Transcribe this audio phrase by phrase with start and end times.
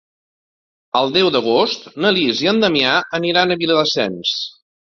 [1.01, 4.37] El deu d'agost na Lis i en Damià aniran a Viladasens.